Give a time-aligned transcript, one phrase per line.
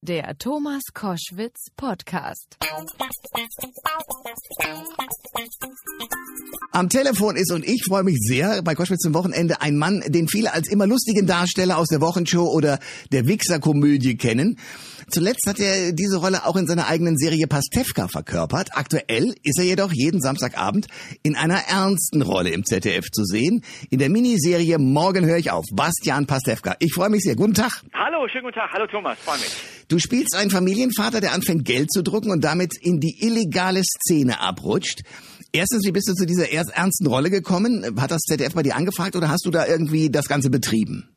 [0.00, 2.56] Der Thomas Koschwitz Podcast.
[6.70, 10.28] Am Telefon ist und ich freue mich sehr bei Koschwitz zum Wochenende ein Mann, den
[10.28, 12.78] viele als immer lustigen Darsteller aus der Wochenshow oder
[13.10, 14.60] der Wichser-Komödie kennen.
[15.10, 18.70] Zuletzt hat er diese Rolle auch in seiner eigenen Serie Pastewka verkörpert.
[18.74, 20.86] Aktuell ist er jedoch jeden Samstagabend
[21.24, 23.64] in einer ernsten Rolle im ZDF zu sehen.
[23.90, 25.64] In der Miniserie Morgen höre ich auf.
[25.72, 26.76] Bastian Pastewka.
[26.78, 27.34] Ich freue mich sehr.
[27.34, 27.82] Guten Tag.
[27.94, 28.70] Hallo, schönen guten Tag.
[28.72, 29.77] Hallo Thomas, freue mich.
[29.88, 34.38] Du spielst einen Familienvater, der anfängt Geld zu drucken und damit in die illegale Szene
[34.40, 35.00] abrutscht.
[35.50, 37.98] Erstens, wie bist du zu dieser ernsten Rolle gekommen?
[37.98, 41.08] Hat das ZDF bei dir angefragt oder hast du da irgendwie das Ganze betrieben?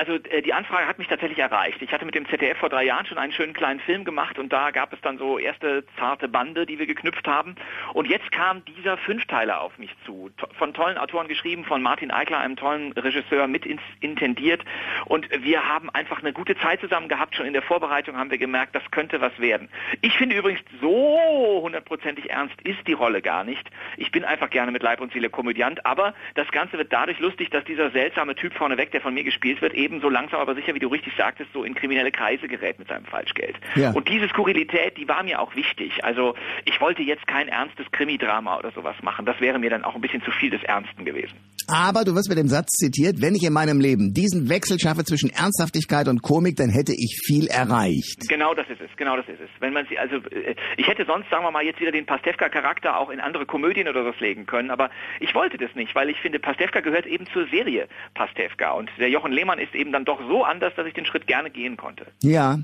[0.00, 1.82] Also äh, die Anfrage hat mich tatsächlich erreicht.
[1.82, 4.50] Ich hatte mit dem ZDF vor drei Jahren schon einen schönen kleinen Film gemacht und
[4.50, 7.54] da gab es dann so erste zarte Bande, die wir geknüpft haben.
[7.92, 10.30] Und jetzt kam dieser Fünfteiler auf mich zu.
[10.56, 13.66] Von tollen Autoren geschrieben, von Martin Eichler, einem tollen Regisseur, mit
[14.00, 14.64] intendiert.
[15.04, 17.36] Und wir haben einfach eine gute Zeit zusammen gehabt.
[17.36, 19.68] Schon in der Vorbereitung haben wir gemerkt, das könnte was werden.
[20.00, 23.68] Ich finde übrigens, so hundertprozentig ernst ist die Rolle gar nicht.
[23.98, 27.50] Ich bin einfach gerne mit Leib und Seele Komödiant, aber das Ganze wird dadurch lustig,
[27.50, 30.74] dass dieser seltsame Typ vorneweg, der von mir gespielt wird, eben so langsam aber sicher,
[30.74, 33.56] wie du richtig sagtest, so in kriminelle Kreise gerät mit seinem Falschgeld.
[33.74, 33.90] Ja.
[33.90, 36.04] Und diese Skurrilität, die war mir auch wichtig.
[36.04, 39.26] Also ich wollte jetzt kein ernstes Krimidrama oder sowas machen.
[39.26, 41.34] Das wäre mir dann auch ein bisschen zu viel des Ernsten gewesen.
[41.68, 45.04] Aber du wirst mit dem Satz zitiert, wenn ich in meinem Leben diesen Wechsel schaffe
[45.04, 48.28] zwischen Ernsthaftigkeit und Komik, dann hätte ich viel erreicht.
[48.28, 49.50] Genau das ist es, genau das ist es.
[49.60, 52.98] Wenn man sie, also äh, ich hätte sonst, sagen wir mal, jetzt wieder den Pastewka-Charakter
[52.98, 56.18] auch in andere Komödien oder so legen können, aber ich wollte das nicht, weil ich
[56.20, 60.20] finde, Pastewka gehört eben zur Serie Pastewka und der Jochen Lehmann ist eben dann doch
[60.28, 62.06] so anders, dass ich den Schritt gerne gehen konnte.
[62.22, 62.58] Ja,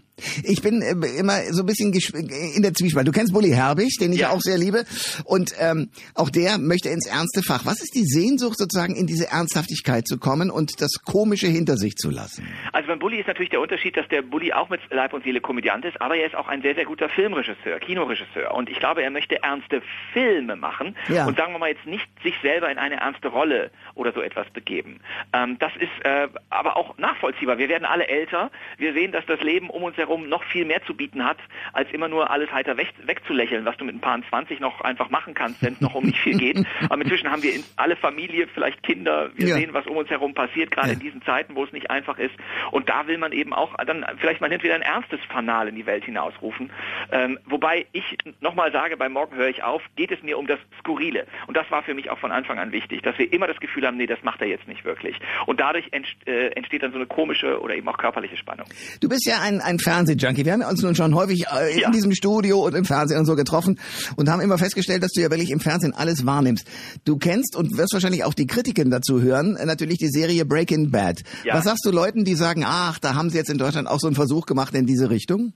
[0.45, 3.07] ich bin äh, immer so ein bisschen in der Zwiespalt.
[3.07, 4.31] Du kennst Bully Herbig, den ich ja.
[4.31, 4.85] auch sehr liebe
[5.25, 7.65] und ähm, auch der möchte ins ernste Fach.
[7.65, 11.97] Was ist die Sehnsucht sozusagen in diese Ernsthaftigkeit zu kommen und das Komische hinter sich
[11.97, 12.47] zu lassen?
[12.73, 15.41] Also beim Bully ist natürlich der Unterschied, dass der Bully auch mit Leib und Seele
[15.41, 18.55] Komödiant ist, aber er ist auch ein sehr, sehr guter Filmregisseur, Kinoregisseur.
[18.55, 21.27] Und ich glaube, er möchte ernste Filme machen ja.
[21.27, 24.49] und sagen wir mal jetzt nicht sich selber in eine ernste Rolle oder so etwas
[24.51, 25.01] begeben.
[25.33, 27.59] Ähm, das ist äh, aber auch nachvollziehbar.
[27.59, 28.51] Wir werden alle älter.
[28.79, 31.39] Wir sehen, dass das Leben um uns herum noch viel mehr zu bieten hat,
[31.73, 35.11] als immer nur alles heiter weg, wegzulächeln, was du mit ein paar 20 noch einfach
[35.11, 36.59] machen kannst, wenn es noch um nicht viel geht.
[36.91, 39.55] Aber inzwischen haben wir in alle Familie, vielleicht Kinder, wir ja.
[39.57, 40.95] sehen, was um uns herum passiert, gerade ja.
[40.95, 42.35] in diesen Zeiten, wo es nicht einfach ist.
[42.71, 45.87] Und da will man eben auch dann vielleicht mal entweder ein ernstes Fanal in die
[45.87, 46.71] Welt hinausrufen.
[47.13, 50.59] Ähm, wobei ich nochmal sage, bei Morgen höre ich auf, geht es mir um das
[50.81, 51.27] Skurrile.
[51.47, 53.87] Und das war für mich auch von Anfang an wichtig, dass wir immer das Gefühl
[53.87, 55.17] haben, nee, das macht er jetzt nicht wirklich.
[55.47, 58.67] Und dadurch äh, entsteht dann so eine komische oder eben auch körperliche Spannung.
[59.01, 60.45] Du bist ja ein, ein Fernsehjunkie.
[60.45, 61.91] Wir haben uns nun schon häufig äh, in ja.
[61.91, 63.79] diesem Studio und im Fernsehen und so getroffen
[64.17, 66.67] und haben immer festgestellt, dass du ja wirklich im Fernsehen alles wahrnimmst.
[67.05, 70.91] Du kennst und wirst wahrscheinlich auch die Kritiken dazu hören, äh, natürlich die Serie Breaking
[70.91, 71.23] Bad.
[71.45, 71.55] Ja.
[71.55, 74.07] Was sagst du Leuten, die sagen, ach, da haben sie jetzt in Deutschland auch so
[74.07, 75.53] einen Versuch gemacht in diese Richtung?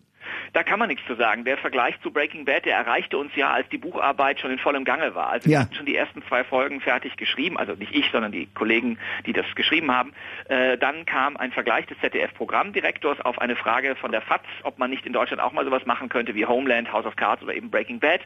[0.53, 1.45] Da kann man nichts zu sagen.
[1.45, 4.85] Der Vergleich zu Breaking Bad, der erreichte uns ja, als die Bucharbeit schon in vollem
[4.85, 5.31] Gange war.
[5.31, 5.51] Also ja.
[5.51, 8.99] wir hatten schon die ersten zwei Folgen fertig geschrieben, also nicht ich, sondern die Kollegen,
[9.27, 10.13] die das geschrieben haben.
[10.49, 14.91] Äh, dann kam ein Vergleich des ZDF-Programmdirektors auf eine Frage von der FAZ, ob man
[14.91, 17.71] nicht in Deutschland auch mal sowas machen könnte wie Homeland, House of Cards oder eben
[17.71, 18.21] Breaking Bad.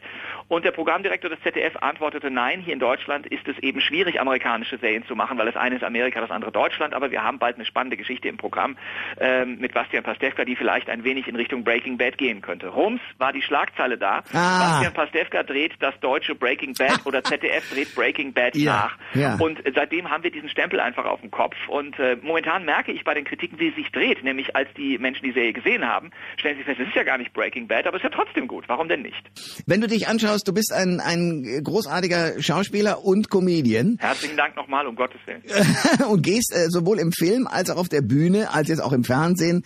[0.47, 4.77] Und der Programmdirektor des ZDF antwortete, nein, hier in Deutschland ist es eben schwierig, amerikanische
[4.77, 7.55] Serien zu machen, weil das eine ist Amerika, das andere Deutschland, aber wir haben bald
[7.55, 8.77] eine spannende Geschichte im Programm
[9.19, 12.73] äh, mit Bastian Pastewka, die vielleicht ein wenig in Richtung Breaking Bad gehen könnte.
[12.73, 14.23] Holmes war die Schlagzeile da.
[14.33, 14.79] Ah.
[14.81, 18.73] Bastian Pastewka dreht das deutsche Breaking Bad oder ZDF dreht Breaking Bad ja.
[18.73, 18.97] nach.
[19.13, 19.35] Ja.
[19.35, 21.55] Und seitdem haben wir diesen Stempel einfach auf dem Kopf.
[21.67, 24.23] Und äh, momentan merke ich bei den Kritiken, wie es sich dreht.
[24.23, 27.17] Nämlich als die Menschen die Serie gesehen haben, stellen sie fest, es ist ja gar
[27.17, 28.65] nicht Breaking Bad, aber es ist ja trotzdem gut.
[28.67, 29.23] Warum denn nicht?
[29.65, 33.97] Wenn du dich anschaust, du bist ein, ein großartiger Schauspieler und Comedian.
[33.99, 35.43] Herzlichen Dank nochmal, um Gottes Willen.
[36.09, 39.03] und gehst äh, sowohl im Film als auch auf der Bühne, als jetzt auch im
[39.03, 39.63] Fernsehen,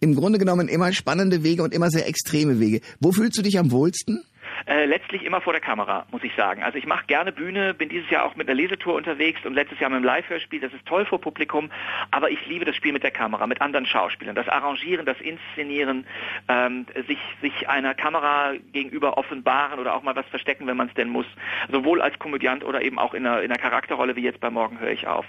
[0.00, 2.80] im Grunde genommen immer spannende Wege und immer sehr extreme Wege.
[3.00, 4.24] Wo fühlst du dich am wohlsten?
[4.66, 6.62] Äh, letztlich immer vor der Kamera, muss ich sagen.
[6.62, 9.80] Also ich mache gerne Bühne, bin dieses Jahr auch mit einer Lesetour unterwegs und letztes
[9.80, 10.60] Jahr mit einem Live-Hörspiel.
[10.60, 11.70] Das ist toll vor Publikum,
[12.10, 14.34] aber ich liebe das Spiel mit der Kamera, mit anderen Schauspielern.
[14.34, 16.06] Das Arrangieren, das Inszenieren,
[16.48, 20.94] ähm, sich, sich einer Kamera gegenüber offenbaren oder auch mal was verstecken, wenn man es
[20.94, 21.26] denn muss.
[21.70, 24.78] Sowohl als Komödiant oder eben auch in einer, in einer Charakterrolle wie jetzt bei Morgen
[24.78, 25.26] höre ich auf.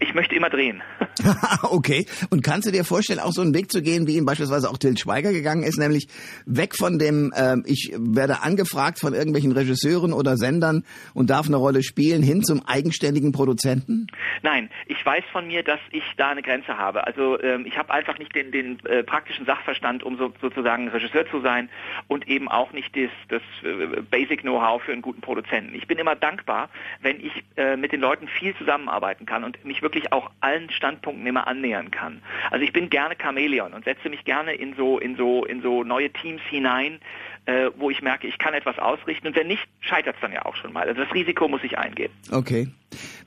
[0.00, 0.82] Ich möchte immer drehen.
[1.62, 2.06] okay.
[2.30, 4.78] Und kannst du dir vorstellen, auch so einen Weg zu gehen, wie ihn beispielsweise auch
[4.78, 6.08] Till Schweiger gegangen ist, nämlich
[6.46, 10.84] weg von dem, äh, ich werde angefragt, angefragt von irgendwelchen Regisseuren oder Sendern
[11.14, 14.06] und darf eine Rolle spielen, hin zum eigenständigen Produzenten?
[14.42, 17.06] Nein, ich weiß von mir, dass ich da eine Grenze habe.
[17.06, 21.26] Also ähm, ich habe einfach nicht den, den äh, praktischen Sachverstand, um so, sozusagen Regisseur
[21.30, 21.68] zu sein
[22.08, 25.74] und eben auch nicht das, das äh, Basic Know-how für einen guten Produzenten.
[25.74, 26.68] Ich bin immer dankbar,
[27.00, 31.26] wenn ich äh, mit den Leuten viel zusammenarbeiten kann und mich wirklich auch allen Standpunkten
[31.26, 32.22] immer annähern kann.
[32.50, 35.82] Also ich bin gerne Chamäleon und setze mich gerne in so in so in so
[35.84, 37.00] neue Teams hinein,
[37.46, 39.28] äh, wo ich merke, ich kann etwas ausrichten.
[39.28, 40.86] Und wenn nicht, scheitert es dann ja auch schon mal.
[40.88, 42.12] Also das Risiko muss ich eingehen.
[42.30, 42.68] Okay.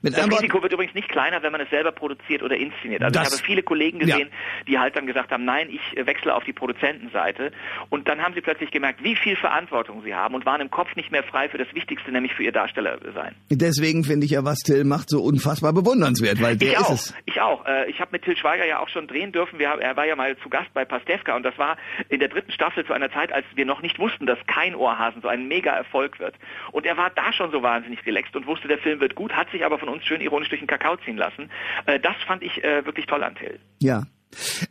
[0.02, 3.02] Mit das Risiko wird übrigens nicht kleiner, wenn man es selber produziert oder inszeniert.
[3.02, 4.64] Also ich habe viele Kollegen gesehen, ja.
[4.68, 7.52] die halt dann gesagt haben, nein, ich äh, wechsle auf die Produzentenseite.
[7.88, 10.94] Und dann haben sie plötzlich gemerkt, wie viel Verantwortung sie haben und waren im Kopf
[10.96, 13.34] nicht mehr frei für das Wichtigste, nämlich für ihr Darsteller sein.
[13.50, 16.92] Deswegen finde ich ja, was Till macht, so unfassbar bewundernswert, weil der ich ist auch,
[16.92, 17.14] es.
[17.34, 17.66] Ich auch.
[17.66, 19.58] Äh, ich habe mit Till Schweiger ja auch schon drehen dürfen.
[19.58, 21.76] Wir, er war ja mal zu Gast bei Pastewka und das war
[22.08, 25.20] in der dritten Staffel zu einer Zeit, als wir noch nicht wussten, dass kein Ohrhasen
[25.20, 26.36] so ein Mega-Erfolg wird.
[26.70, 29.50] Und er war da schon so wahnsinnig relaxed und wusste, der Film wird gut, hat
[29.50, 31.50] sich aber von uns schön ironisch durch den Kakao ziehen lassen.
[31.86, 33.58] Äh, das fand ich äh, wirklich toll an Till.
[33.80, 34.04] Ja.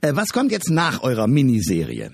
[0.02, 2.12] Äh, was kommt jetzt nach eurer Miniserie?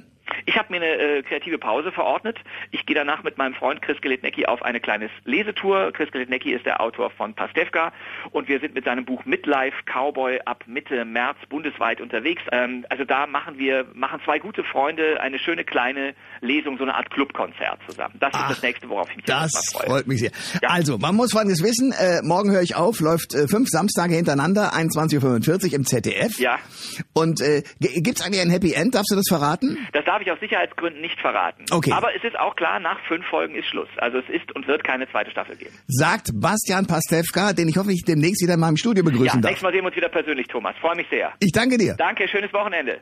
[0.49, 2.39] Ich habe mir eine äh, kreative Pause verordnet.
[2.71, 5.91] Ich gehe danach mit meinem Freund Chris Geletnecki auf eine kleine Lesetour.
[5.91, 7.93] Chris Geletnecki ist der Autor von Pastewka
[8.31, 12.41] und wir sind mit seinem Buch Midlife Cowboy ab Mitte März bundesweit unterwegs.
[12.51, 16.95] Ähm, also da machen wir machen zwei gute Freunde eine schöne kleine Lesung, so eine
[16.95, 18.15] Art Clubkonzert zusammen.
[18.19, 19.85] Das Ach, ist das nächste, worauf ich mich das freue.
[19.85, 20.31] freut mich sehr.
[20.63, 20.69] Ja.
[20.69, 24.73] Also, man muss folgendes wissen, äh, morgen höre ich auf, läuft äh, fünf Samstage hintereinander,
[24.73, 26.39] 21.45 Uhr im ZDF.
[26.39, 26.57] Ja.
[27.13, 28.95] Und äh, gibt's eigentlich ein Happy End?
[28.95, 29.77] Darfst du das verraten?
[29.93, 31.65] Das darf ich aus Sicherheitsgründen nicht verraten.
[31.71, 31.91] Okay.
[31.91, 33.89] Aber es ist auch klar, nach fünf Folgen ist Schluss.
[33.97, 35.73] Also es ist und wird keine zweite Staffel geben.
[35.87, 39.51] Sagt Bastian Pastewka, den ich hoffentlich demnächst wieder in meinem Studio begrüßen ja, darf.
[39.51, 40.75] nächstes Mal sehen wir uns wieder persönlich, Thomas.
[40.79, 41.33] Freue mich sehr.
[41.39, 41.95] Ich danke dir.
[41.97, 42.99] Danke, schönes Wochenende.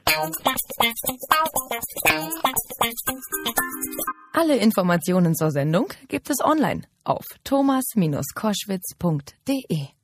[4.34, 9.97] Alle Informationen zur Sendung gibt es online auf thomas-koschwitz.de.